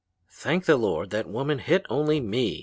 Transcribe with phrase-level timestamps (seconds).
[0.33, 2.59] "'Thank the Lord that woman hit only me!'